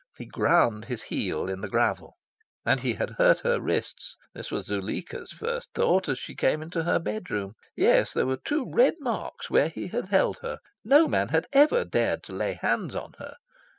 He 0.17 0.25
ground 0.25 0.85
his 0.85 1.03
heel 1.03 1.47
in 1.47 1.61
the 1.61 1.69
gravel. 1.69 2.17
And 2.65 2.79
he 2.79 2.95
had 2.95 3.11
hurt 3.19 3.41
her 3.41 3.61
wrists! 3.61 4.15
This 4.33 4.49
was 4.49 4.65
Zuleika's 4.65 5.31
first 5.31 5.69
thought, 5.75 6.09
as 6.09 6.17
she 6.17 6.33
came 6.33 6.63
into 6.63 6.85
her 6.85 6.97
bedroom. 6.97 7.53
Yes, 7.75 8.11
there 8.11 8.25
were 8.25 8.39
two 8.43 8.65
red 8.67 8.95
marks 8.99 9.51
where 9.51 9.69
he 9.69 9.89
had 9.89 10.05
held 10.09 10.39
her. 10.39 10.57
No 10.83 11.07
man 11.07 11.27
had 11.27 11.45
ever 11.53 11.85
dared 11.85 12.23
to 12.23 12.33
lay 12.33 12.53
hands 12.53 12.95
on 12.95 13.13
her. 13.19 13.35